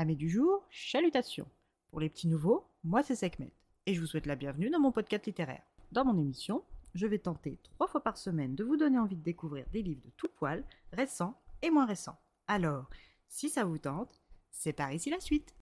Amis 0.00 0.16
du 0.16 0.30
jour, 0.30 0.66
chalutations. 0.70 1.46
Pour 1.90 2.00
les 2.00 2.08
petits 2.08 2.26
nouveaux, 2.26 2.64
moi 2.84 3.02
c'est 3.02 3.14
Sekhmet 3.14 3.52
et 3.84 3.92
je 3.92 4.00
vous 4.00 4.06
souhaite 4.06 4.24
la 4.24 4.34
bienvenue 4.34 4.70
dans 4.70 4.80
mon 4.80 4.92
podcast 4.92 5.26
littéraire. 5.26 5.60
Dans 5.92 6.06
mon 6.06 6.18
émission, 6.18 6.64
je 6.94 7.06
vais 7.06 7.18
tenter 7.18 7.58
trois 7.62 7.86
fois 7.86 8.02
par 8.02 8.16
semaine 8.16 8.54
de 8.54 8.64
vous 8.64 8.78
donner 8.78 8.98
envie 8.98 9.16
de 9.16 9.22
découvrir 9.22 9.66
des 9.74 9.82
livres 9.82 10.00
de 10.02 10.10
tout 10.16 10.30
poil, 10.38 10.64
récents 10.94 11.38
et 11.60 11.68
moins 11.68 11.84
récents. 11.84 12.18
Alors, 12.48 12.88
si 13.28 13.50
ça 13.50 13.64
vous 13.64 13.76
tente, 13.76 14.22
c'est 14.50 14.72
par 14.72 14.90
ici 14.90 15.10
la 15.10 15.20
suite. 15.20 15.54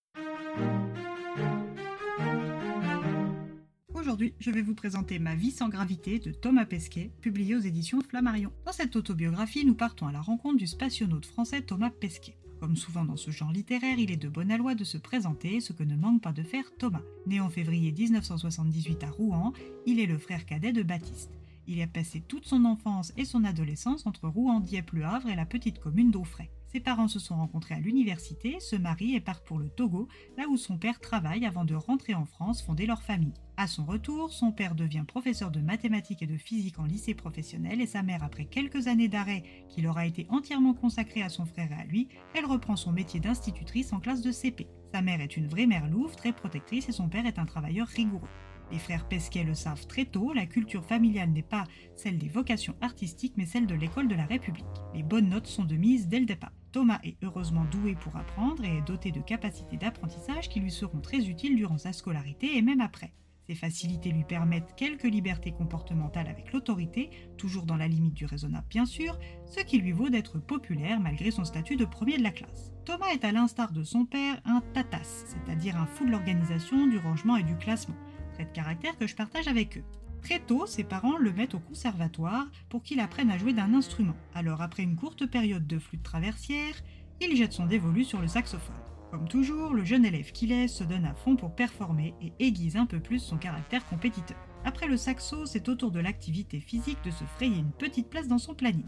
Aujourd'hui, 3.92 4.34
je 4.38 4.52
vais 4.52 4.62
vous 4.62 4.76
présenter 4.76 5.18
Ma 5.18 5.34
vie 5.34 5.50
sans 5.50 5.68
gravité 5.68 6.20
de 6.20 6.30
Thomas 6.30 6.64
Pesquet, 6.64 7.10
publié 7.22 7.56
aux 7.56 7.60
éditions 7.60 8.02
Flammarion. 8.02 8.52
Dans 8.64 8.72
cette 8.72 8.94
autobiographie, 8.94 9.66
nous 9.66 9.74
partons 9.74 10.06
à 10.06 10.12
la 10.12 10.20
rencontre 10.20 10.58
du 10.58 10.68
spationaute 10.68 11.26
français 11.26 11.62
Thomas 11.62 11.90
Pesquet. 11.90 12.38
Comme 12.60 12.76
souvent 12.76 13.04
dans 13.04 13.16
ce 13.16 13.30
genre 13.30 13.52
littéraire, 13.52 13.98
il 13.98 14.10
est 14.10 14.16
de 14.16 14.28
bonne 14.28 14.50
aloi 14.50 14.74
de 14.74 14.82
se 14.82 14.98
présenter, 14.98 15.60
ce 15.60 15.72
que 15.72 15.84
ne 15.84 15.96
manque 15.96 16.22
pas 16.22 16.32
de 16.32 16.42
faire 16.42 16.64
Thomas. 16.78 17.02
Né 17.26 17.40
en 17.40 17.50
février 17.50 17.92
1978 17.92 19.04
à 19.04 19.10
Rouen, 19.10 19.52
il 19.86 20.00
est 20.00 20.06
le 20.06 20.18
frère 20.18 20.44
cadet 20.44 20.72
de 20.72 20.82
Baptiste. 20.82 21.38
Il 21.68 21.80
a 21.82 21.86
passé 21.86 22.20
toute 22.20 22.46
son 22.46 22.64
enfance 22.64 23.12
et 23.16 23.24
son 23.24 23.44
adolescence 23.44 24.06
entre 24.06 24.26
Rouen, 24.28 24.60
Dieppe, 24.60 24.92
Le 24.92 25.04
Havre 25.04 25.28
et 25.28 25.36
la 25.36 25.46
petite 25.46 25.78
commune 25.78 26.10
d'Aufray. 26.10 26.50
Ses 26.70 26.80
parents 26.80 27.08
se 27.08 27.18
sont 27.18 27.36
rencontrés 27.36 27.74
à 27.74 27.80
l'université, 27.80 28.60
se 28.60 28.76
marient 28.76 29.14
et 29.14 29.20
partent 29.20 29.46
pour 29.46 29.58
le 29.58 29.70
Togo, 29.70 30.06
là 30.36 30.44
où 30.48 30.58
son 30.58 30.76
père 30.76 31.00
travaille 31.00 31.46
avant 31.46 31.64
de 31.64 31.74
rentrer 31.74 32.14
en 32.14 32.26
France 32.26 32.62
fonder 32.62 32.84
leur 32.84 33.02
famille. 33.02 33.32
À 33.56 33.66
son 33.66 33.86
retour, 33.86 34.30
son 34.30 34.52
père 34.52 34.74
devient 34.74 35.04
professeur 35.08 35.50
de 35.50 35.60
mathématiques 35.60 36.22
et 36.22 36.26
de 36.26 36.36
physique 36.36 36.78
en 36.78 36.84
lycée 36.84 37.14
professionnel 37.14 37.80
et 37.80 37.86
sa 37.86 38.02
mère, 38.02 38.22
après 38.22 38.44
quelques 38.44 38.86
années 38.86 39.08
d'arrêt 39.08 39.42
qu'il 39.70 39.86
aura 39.86 40.04
été 40.04 40.26
entièrement 40.28 40.74
consacré 40.74 41.22
à 41.22 41.30
son 41.30 41.46
frère 41.46 41.72
et 41.72 41.82
à 41.82 41.84
lui, 41.86 42.08
elle 42.34 42.44
reprend 42.44 42.76
son 42.76 42.92
métier 42.92 43.18
d'institutrice 43.18 43.94
en 43.94 44.00
classe 44.00 44.20
de 44.20 44.30
CP. 44.30 44.68
Sa 44.92 45.00
mère 45.00 45.22
est 45.22 45.38
une 45.38 45.48
vraie 45.48 45.66
mère 45.66 45.88
louve, 45.88 46.16
très 46.16 46.32
protectrice 46.32 46.88
et 46.90 46.92
son 46.92 47.08
père 47.08 47.24
est 47.24 47.38
un 47.38 47.46
travailleur 47.46 47.88
rigoureux. 47.88 48.28
Les 48.70 48.78
frères 48.78 49.08
Pesquet 49.08 49.44
le 49.44 49.54
savent 49.54 49.86
très 49.86 50.04
tôt, 50.04 50.34
la 50.34 50.44
culture 50.44 50.84
familiale 50.84 51.30
n'est 51.30 51.42
pas 51.42 51.64
celle 51.96 52.18
des 52.18 52.28
vocations 52.28 52.76
artistiques 52.82 53.34
mais 53.36 53.46
celle 53.46 53.66
de 53.66 53.74
l'école 53.74 54.08
de 54.08 54.14
la 54.14 54.26
République. 54.26 54.66
Les 54.94 55.02
bonnes 55.02 55.30
notes 55.30 55.46
sont 55.46 55.64
de 55.64 55.76
mise 55.76 56.08
dès 56.08 56.20
le 56.20 56.26
départ. 56.26 56.52
Thomas 56.72 57.00
est 57.02 57.16
heureusement 57.22 57.64
doué 57.70 57.94
pour 57.94 58.16
apprendre 58.16 58.64
et 58.64 58.78
est 58.78 58.86
doté 58.86 59.10
de 59.10 59.20
capacités 59.20 59.76
d'apprentissage 59.76 60.48
qui 60.48 60.60
lui 60.60 60.70
seront 60.70 61.00
très 61.00 61.28
utiles 61.28 61.56
durant 61.56 61.78
sa 61.78 61.92
scolarité 61.92 62.56
et 62.56 62.62
même 62.62 62.80
après. 62.80 63.12
Ces 63.48 63.54
facilités 63.54 64.10
lui 64.10 64.24
permettent 64.24 64.74
quelques 64.76 65.04
libertés 65.04 65.52
comportementales 65.52 66.28
avec 66.28 66.52
l'autorité, 66.52 67.08
toujours 67.38 67.64
dans 67.64 67.78
la 67.78 67.88
limite 67.88 68.12
du 68.12 68.26
raisonnable 68.26 68.66
bien 68.68 68.84
sûr, 68.84 69.18
ce 69.46 69.60
qui 69.60 69.78
lui 69.78 69.92
vaut 69.92 70.10
d'être 70.10 70.38
populaire 70.38 71.00
malgré 71.00 71.30
son 71.30 71.46
statut 71.46 71.76
de 71.76 71.86
premier 71.86 72.18
de 72.18 72.22
la 72.22 72.30
classe. 72.30 72.72
Thomas 72.84 73.08
est 73.14 73.24
à 73.24 73.32
l'instar 73.32 73.72
de 73.72 73.82
son 73.82 74.04
père 74.04 74.38
un 74.44 74.60
tatas, 74.74 75.24
c'est-à-dire 75.26 75.78
un 75.78 75.86
fou 75.86 76.04
de 76.04 76.10
l'organisation, 76.10 76.86
du 76.86 76.98
rangement 76.98 77.38
et 77.38 77.42
du 77.42 77.56
classement, 77.56 77.96
trait 78.34 78.44
de 78.44 78.52
caractère 78.52 78.98
que 78.98 79.06
je 79.06 79.16
partage 79.16 79.48
avec 79.48 79.78
eux. 79.78 79.84
Très 80.22 80.40
tôt, 80.40 80.66
ses 80.66 80.84
parents 80.84 81.16
le 81.16 81.32
mettent 81.32 81.54
au 81.54 81.58
conservatoire 81.60 82.46
pour 82.68 82.82
qu'il 82.82 83.00
apprenne 83.00 83.30
à 83.30 83.38
jouer 83.38 83.52
d'un 83.52 83.74
instrument. 83.74 84.16
Alors 84.34 84.62
après 84.62 84.82
une 84.82 84.96
courte 84.96 85.26
période 85.26 85.66
de 85.66 85.78
flûte 85.78 86.02
traversière, 86.02 86.74
il 87.20 87.36
jette 87.36 87.52
son 87.52 87.66
dévolu 87.66 88.04
sur 88.04 88.20
le 88.20 88.28
saxophone. 88.28 88.76
Comme 89.10 89.26
toujours, 89.26 89.72
le 89.72 89.84
jeune 89.84 90.04
élève 90.04 90.32
qu'il 90.32 90.52
est 90.52 90.68
se 90.68 90.84
donne 90.84 91.06
à 91.06 91.14
fond 91.14 91.34
pour 91.34 91.54
performer 91.54 92.14
et 92.20 92.32
aiguise 92.40 92.76
un 92.76 92.84
peu 92.84 93.00
plus 93.00 93.20
son 93.20 93.38
caractère 93.38 93.86
compétiteur. 93.86 94.36
Après 94.64 94.86
le 94.86 94.98
saxo, 94.98 95.46
c'est 95.46 95.68
au 95.68 95.74
tour 95.74 95.90
de 95.90 96.00
l'activité 96.00 96.60
physique 96.60 97.02
de 97.04 97.10
se 97.10 97.24
frayer 97.24 97.56
une 97.56 97.72
petite 97.72 98.10
place 98.10 98.28
dans 98.28 98.38
son 98.38 98.54
planning. 98.54 98.84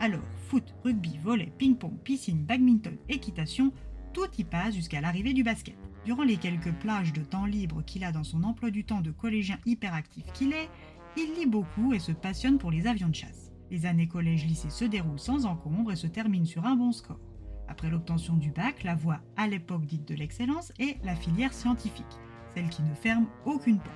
Alors, 0.00 0.24
foot, 0.48 0.74
rugby, 0.82 1.18
volley, 1.22 1.52
ping-pong, 1.58 1.96
piscine, 2.02 2.42
badminton, 2.44 2.96
équitation, 3.08 3.72
tout 4.12 4.28
y 4.38 4.44
passe 4.44 4.74
jusqu'à 4.74 5.00
l'arrivée 5.00 5.32
du 5.32 5.42
basket. 5.42 5.76
Durant 6.04 6.22
les 6.22 6.36
quelques 6.36 6.72
plages 6.72 7.12
de 7.12 7.22
temps 7.22 7.44
libre 7.44 7.82
qu'il 7.82 8.04
a 8.04 8.12
dans 8.12 8.24
son 8.24 8.42
emploi 8.42 8.70
du 8.70 8.84
temps 8.84 9.00
de 9.00 9.10
collégien 9.10 9.58
hyperactif 9.66 10.24
qu'il 10.32 10.52
est, 10.52 10.68
il 11.16 11.34
lit 11.34 11.46
beaucoup 11.46 11.92
et 11.92 11.98
se 11.98 12.12
passionne 12.12 12.58
pour 12.58 12.70
les 12.70 12.86
avions 12.86 13.08
de 13.08 13.14
chasse. 13.14 13.52
Les 13.70 13.86
années 13.86 14.08
collège-lycée 14.08 14.70
se 14.70 14.84
déroulent 14.84 15.18
sans 15.18 15.46
encombre 15.46 15.92
et 15.92 15.96
se 15.96 16.06
terminent 16.06 16.44
sur 16.44 16.66
un 16.66 16.76
bon 16.76 16.92
score. 16.92 17.20
Après 17.68 17.90
l'obtention 17.90 18.36
du 18.36 18.50
bac, 18.50 18.82
la 18.82 18.96
voie 18.96 19.20
à 19.36 19.46
l'époque 19.46 19.86
dite 19.86 20.08
de 20.08 20.14
l'excellence 20.14 20.72
est 20.80 20.96
la 21.04 21.14
filière 21.14 21.52
scientifique, 21.52 22.18
celle 22.54 22.68
qui 22.68 22.82
ne 22.82 22.94
ferme 22.94 23.28
aucune 23.44 23.78
porte. 23.78 23.94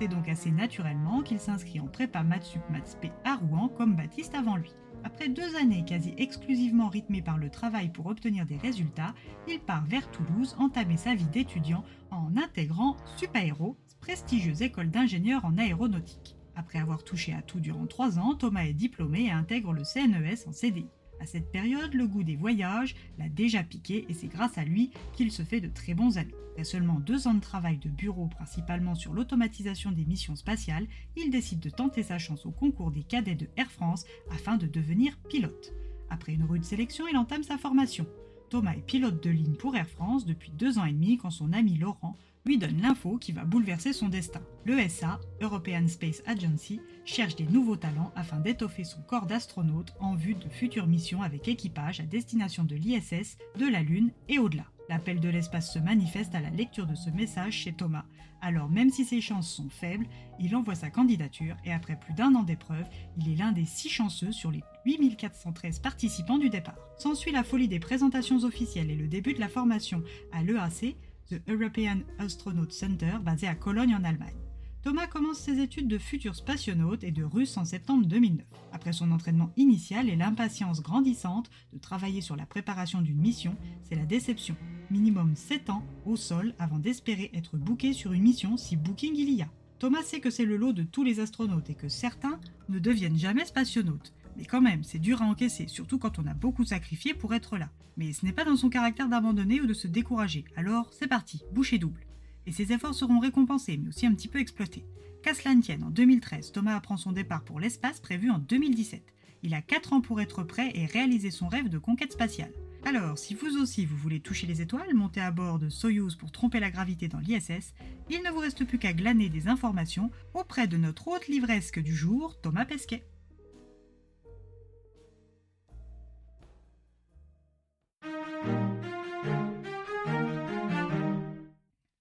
C'est 0.00 0.08
donc 0.08 0.28
assez 0.28 0.52
naturellement 0.52 1.22
qu'il 1.22 1.40
s'inscrit 1.40 1.80
en 1.80 1.88
prépa 1.88 2.22
Matsup 2.22 2.62
Matspé 2.70 3.10
à 3.24 3.34
Rouen 3.34 3.68
comme 3.68 3.96
Baptiste 3.96 4.36
avant 4.36 4.56
lui. 4.56 4.72
Après 5.04 5.28
deux 5.28 5.56
années 5.56 5.84
quasi 5.84 6.14
exclusivement 6.18 6.88
rythmées 6.88 7.22
par 7.22 7.38
le 7.38 7.50
travail 7.50 7.88
pour 7.88 8.06
obtenir 8.06 8.46
des 8.46 8.56
résultats, 8.56 9.14
il 9.48 9.60
part 9.60 9.84
vers 9.86 10.10
Toulouse 10.10 10.56
entamer 10.58 10.96
sa 10.96 11.14
vie 11.14 11.28
d'étudiant 11.28 11.84
en 12.10 12.36
intégrant 12.36 12.96
Supaéro, 13.16 13.76
prestigieuse 14.00 14.62
école 14.62 14.90
d'ingénieurs 14.90 15.44
en 15.44 15.56
aéronautique. 15.58 16.36
Après 16.56 16.78
avoir 16.80 17.04
touché 17.04 17.32
à 17.32 17.42
tout 17.42 17.60
durant 17.60 17.86
trois 17.86 18.18
ans, 18.18 18.34
Thomas 18.34 18.64
est 18.64 18.72
diplômé 18.72 19.26
et 19.26 19.30
intègre 19.30 19.72
le 19.72 19.82
CNES 19.84 20.48
en 20.48 20.52
CDI. 20.52 20.88
À 21.20 21.26
cette 21.26 21.50
période, 21.50 21.94
le 21.94 22.06
goût 22.06 22.22
des 22.22 22.36
voyages 22.36 22.94
l'a 23.18 23.28
déjà 23.28 23.62
piqué 23.62 24.06
et 24.08 24.14
c'est 24.14 24.28
grâce 24.28 24.58
à 24.58 24.64
lui 24.64 24.90
qu'il 25.14 25.32
se 25.32 25.42
fait 25.42 25.60
de 25.60 25.68
très 25.68 25.94
bons 25.94 26.16
amis. 26.18 26.34
Après 26.52 26.64
seulement 26.64 26.98
deux 26.98 27.28
ans 27.28 27.34
de 27.34 27.40
travail 27.40 27.78
de 27.78 27.88
bureau 27.88 28.26
principalement 28.26 28.96
sur 28.96 29.12
l'automatisation 29.12 29.92
des 29.92 30.04
missions 30.04 30.34
spatiales, 30.34 30.88
il 31.16 31.30
décide 31.30 31.60
de 31.60 31.70
tenter 31.70 32.02
sa 32.02 32.18
chance 32.18 32.46
au 32.46 32.50
concours 32.50 32.90
des 32.90 33.04
cadets 33.04 33.36
de 33.36 33.48
Air 33.56 33.70
France 33.70 34.04
afin 34.30 34.56
de 34.56 34.66
devenir 34.66 35.16
pilote. 35.28 35.72
Après 36.10 36.32
une 36.32 36.42
rude 36.42 36.64
sélection, 36.64 37.06
il 37.06 37.16
entame 37.16 37.44
sa 37.44 37.58
formation. 37.58 38.06
Thomas 38.48 38.72
est 38.72 38.86
pilote 38.86 39.22
de 39.22 39.30
ligne 39.30 39.54
pour 39.54 39.76
Air 39.76 39.88
France 39.88 40.24
depuis 40.24 40.50
deux 40.50 40.78
ans 40.78 40.84
et 40.84 40.92
demi 40.92 41.18
quand 41.18 41.30
son 41.30 41.52
ami 41.52 41.76
Laurent 41.76 42.16
lui 42.46 42.56
donne 42.56 42.80
l'info 42.80 43.18
qui 43.18 43.32
va 43.32 43.44
bouleverser 43.44 43.92
son 43.92 44.08
destin. 44.08 44.40
L'ESA, 44.64 45.20
European 45.42 45.86
Space 45.86 46.22
Agency, 46.26 46.80
cherche 47.04 47.36
des 47.36 47.44
nouveaux 47.44 47.76
talents 47.76 48.12
afin 48.16 48.38
d'étoffer 48.38 48.84
son 48.84 49.02
corps 49.02 49.26
d'astronaute 49.26 49.92
en 50.00 50.14
vue 50.14 50.34
de 50.34 50.48
futures 50.48 50.86
missions 50.86 51.22
avec 51.22 51.46
équipage 51.46 52.00
à 52.00 52.04
destination 52.04 52.64
de 52.64 52.76
l'ISS, 52.76 53.36
de 53.58 53.66
la 53.66 53.82
Lune 53.82 54.12
et 54.28 54.38
au-delà. 54.38 54.64
L'appel 54.88 55.20
de 55.20 55.28
l'espace 55.28 55.72
se 55.72 55.78
manifeste 55.78 56.34
à 56.34 56.40
la 56.40 56.50
lecture 56.50 56.86
de 56.86 56.94
ce 56.94 57.10
message 57.10 57.52
chez 57.52 57.72
Thomas. 57.72 58.04
Alors 58.40 58.70
même 58.70 58.90
si 58.90 59.04
ses 59.04 59.20
chances 59.20 59.50
sont 59.50 59.68
faibles, 59.68 60.06
il 60.38 60.56
envoie 60.56 60.74
sa 60.74 60.90
candidature 60.90 61.56
et 61.64 61.72
après 61.72 61.98
plus 61.98 62.14
d'un 62.14 62.34
an 62.34 62.42
d'épreuve, 62.42 62.86
il 63.18 63.30
est 63.30 63.36
l'un 63.36 63.52
des 63.52 63.66
six 63.66 63.88
chanceux 63.88 64.32
sur 64.32 64.50
les 64.50 64.62
8413 64.86 65.80
participants 65.80 66.38
du 66.38 66.48
départ. 66.48 66.78
S'ensuit 66.96 67.32
la 67.32 67.44
folie 67.44 67.68
des 67.68 67.80
présentations 67.80 68.44
officielles 68.44 68.90
et 68.90 68.96
le 68.96 69.08
début 69.08 69.34
de 69.34 69.40
la 69.40 69.48
formation 69.48 70.02
à 70.32 70.42
l'EAC, 70.42 70.96
The 71.28 71.42
European 71.48 71.98
Astronaut 72.18 72.70
Center, 72.70 73.18
basé 73.20 73.46
à 73.46 73.54
Cologne 73.54 73.94
en 73.94 74.04
Allemagne. 74.04 74.47
Thomas 74.88 75.06
commence 75.06 75.40
ses 75.40 75.60
études 75.60 75.86
de 75.86 75.98
futur 75.98 76.34
spationaute 76.34 77.04
et 77.04 77.10
de 77.10 77.22
russe 77.22 77.58
en 77.58 77.66
septembre 77.66 78.06
2009. 78.06 78.46
Après 78.72 78.94
son 78.94 79.10
entraînement 79.10 79.50
initial 79.58 80.08
et 80.08 80.16
l'impatience 80.16 80.80
grandissante 80.80 81.50
de 81.74 81.78
travailler 81.78 82.22
sur 82.22 82.36
la 82.36 82.46
préparation 82.46 83.02
d'une 83.02 83.20
mission, 83.20 83.54
c'est 83.82 83.96
la 83.96 84.06
déception. 84.06 84.56
Minimum 84.90 85.36
7 85.36 85.68
ans 85.68 85.82
au 86.06 86.16
sol 86.16 86.54
avant 86.58 86.78
d'espérer 86.78 87.30
être 87.34 87.58
booké 87.58 87.92
sur 87.92 88.14
une 88.14 88.22
mission 88.22 88.56
si 88.56 88.76
booking 88.76 89.14
il 89.14 89.28
y 89.34 89.42
a. 89.42 89.50
Thomas 89.78 90.02
sait 90.02 90.20
que 90.20 90.30
c'est 90.30 90.46
le 90.46 90.56
lot 90.56 90.72
de 90.72 90.84
tous 90.84 91.04
les 91.04 91.20
astronautes 91.20 91.68
et 91.68 91.74
que 91.74 91.90
certains 91.90 92.40
ne 92.70 92.78
deviennent 92.78 93.18
jamais 93.18 93.44
spationautes. 93.44 94.14
Mais 94.38 94.46
quand 94.46 94.62
même, 94.62 94.84
c'est 94.84 94.98
dur 94.98 95.20
à 95.20 95.26
encaisser, 95.26 95.68
surtout 95.68 95.98
quand 95.98 96.18
on 96.18 96.26
a 96.26 96.32
beaucoup 96.32 96.64
sacrifié 96.64 97.12
pour 97.12 97.34
être 97.34 97.58
là. 97.58 97.68
Mais 97.98 98.14
ce 98.14 98.24
n'est 98.24 98.32
pas 98.32 98.46
dans 98.46 98.56
son 98.56 98.70
caractère 98.70 99.10
d'abandonner 99.10 99.60
ou 99.60 99.66
de 99.66 99.74
se 99.74 99.86
décourager. 99.86 100.46
Alors, 100.56 100.88
c'est 100.94 101.08
parti, 101.08 101.42
boucher 101.52 101.76
double. 101.76 102.07
Et 102.48 102.52
ses 102.52 102.72
efforts 102.72 102.94
seront 102.94 103.18
récompensés, 103.18 103.76
mais 103.76 103.88
aussi 103.88 104.06
un 104.06 104.14
petit 104.14 104.26
peu 104.26 104.38
exploités. 104.38 104.86
Qu'à 105.22 105.34
cela 105.34 105.54
ne 105.54 105.60
tienne, 105.60 105.84
en 105.84 105.90
2013, 105.90 106.50
Thomas 106.50 106.76
apprend 106.76 106.96
son 106.96 107.12
départ 107.12 107.44
pour 107.44 107.60
l'espace 107.60 108.00
prévu 108.00 108.30
en 108.30 108.38
2017. 108.38 109.02
Il 109.42 109.52
a 109.52 109.60
4 109.60 109.92
ans 109.92 110.00
pour 110.00 110.18
être 110.22 110.44
prêt 110.44 110.72
et 110.74 110.86
réaliser 110.86 111.30
son 111.30 111.48
rêve 111.48 111.68
de 111.68 111.76
conquête 111.76 112.12
spatiale. 112.12 112.54
Alors, 112.86 113.18
si 113.18 113.34
vous 113.34 113.58
aussi 113.58 113.84
vous 113.84 113.98
voulez 113.98 114.20
toucher 114.20 114.46
les 114.46 114.62
étoiles, 114.62 114.94
monter 114.94 115.20
à 115.20 115.30
bord 115.30 115.58
de 115.58 115.68
Soyuz 115.68 116.16
pour 116.16 116.32
tromper 116.32 116.58
la 116.58 116.70
gravité 116.70 117.06
dans 117.06 117.18
l'ISS, 117.18 117.74
il 118.08 118.22
ne 118.22 118.30
vous 118.30 118.38
reste 118.38 118.64
plus 118.64 118.78
qu'à 118.78 118.94
glaner 118.94 119.28
des 119.28 119.46
informations 119.46 120.10
auprès 120.32 120.66
de 120.66 120.78
notre 120.78 121.06
hôte 121.08 121.28
livresque 121.28 121.80
du 121.80 121.94
jour, 121.94 122.40
Thomas 122.40 122.64
Pesquet. 122.64 123.04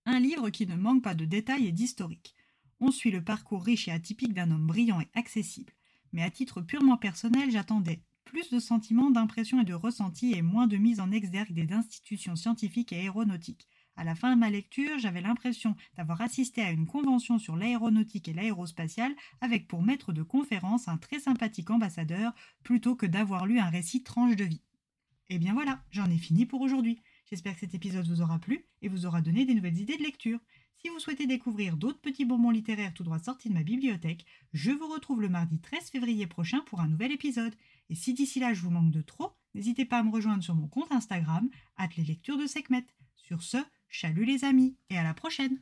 Un 0.10 0.22
livre 0.22 0.50
qui 0.50 0.66
ne 0.66 0.78
manque 0.78 1.04
pas 1.04 1.16
de 1.16 1.26
détails 1.26 1.68
et 1.68 1.74
d'historique. 1.74 2.34
On 2.80 2.92
suit 2.92 3.12
le 3.12 3.22
parcours 3.22 3.66
riche 3.66 3.90
et 3.90 3.92
atypique 3.92 4.34
d'un 4.34 4.52
homme 4.52 4.66
brillant 4.66 5.02
et 5.02 5.10
accessible. 5.16 5.74
Mais 6.14 6.24
à 6.24 6.30
titre 6.32 6.62
purement 6.62 6.96
personnel, 6.96 7.52
j'attendais 7.52 8.00
plus 8.24 8.50
de 8.50 8.60
sentiments, 8.60 9.12
d'impressions 9.12 9.60
et 9.60 9.66
de 9.66 9.74
ressentis 9.74 10.32
et 10.32 10.42
moins 10.42 10.66
de 10.66 10.78
mise 10.78 11.02
en 11.02 11.12
exergue 11.12 11.52
des 11.52 11.74
institutions 11.74 12.38
scientifiques 12.38 12.94
et 12.94 13.02
aéronautiques. 13.02 13.68
À 13.98 14.06
la 14.06 14.16
fin 14.16 14.34
de 14.34 14.40
ma 14.40 14.50
lecture, 14.50 14.98
j'avais 14.98 15.20
l'impression 15.20 15.76
d'avoir 15.98 16.22
assisté 16.22 16.62
à 16.62 16.72
une 16.72 16.88
convention 16.88 17.38
sur 17.38 17.58
l'aéronautique 17.58 18.30
et 18.30 18.34
l'aérospatiale 18.34 19.14
avec 19.42 19.68
pour 19.68 19.84
maître 19.84 20.14
de 20.14 20.24
conférence 20.24 20.88
un 20.88 20.98
très 20.98 21.20
sympathique 21.20 21.70
ambassadeur 21.70 22.34
plutôt 22.64 22.96
que 22.96 23.08
d'avoir 23.08 23.46
lu 23.46 23.60
un 23.60 23.70
récit 23.70 24.04
tranche 24.04 24.38
de 24.38 24.46
vie. 24.46 24.64
Et 25.30 25.36
eh 25.36 25.40
bien 25.40 25.54
voilà, 25.54 25.84
j'en 25.92 26.10
ai 26.10 26.18
fini 26.18 26.46
pour 26.46 26.62
aujourd'hui. 26.62 27.02
J'espère 27.30 27.56
que 27.56 27.60
cet 27.60 27.76
épisode 27.76 28.08
vous 28.08 28.22
aura 28.22 28.40
plu 28.40 28.66
et 28.82 28.88
vous 28.88 29.06
aura 29.06 29.22
donné 29.22 29.46
des 29.46 29.54
nouvelles 29.54 29.80
idées 29.80 29.98
de 29.98 30.04
lecture. 30.04 30.40
Si 30.78 30.90
vous 30.90 31.00
souhaitez 31.00 31.28
découvrir 31.28 31.76
d'autres 31.76 32.00
petits 32.00 32.24
bonbons 32.24 32.52
littéraires 32.52 32.94
tout 32.94 33.04
droit 33.04 33.20
sortis 33.20 33.50
de 33.50 33.54
ma 33.54 33.64
bibliothèque, 33.64 34.26
je 34.54 34.72
vous 34.72 34.88
retrouve 34.88 35.22
le 35.22 35.28
mardi 35.28 35.60
13 35.60 35.90
février 35.90 36.26
prochain 36.26 36.62
pour 36.68 36.80
un 36.80 36.88
nouvel 36.88 37.12
épisode. 37.12 37.54
Et 37.90 37.96
si 37.96 38.14
d'ici 38.14 38.40
là 38.40 38.54
je 38.54 38.62
vous 38.62 38.70
manque 38.70 38.92
de 38.92 39.02
trop, 39.02 39.34
n'hésitez 39.56 39.84
pas 39.84 39.98
à 39.98 40.04
me 40.04 40.12
rejoindre 40.12 40.44
sur 40.44 40.56
mon 40.56 40.68
compte 40.68 40.92
Instagram, 40.92 41.50
les 41.98 42.04
lectures 42.04 42.38
de 42.38 42.48
Sekhmet. 42.48 42.86
Sur 43.16 43.44
ce, 43.44 43.58
chalut 43.90 44.26
les 44.26 44.46
amis 44.46 44.78
et 44.90 44.98
à 44.98 45.04
la 45.04 45.14
prochaine! 45.14 45.60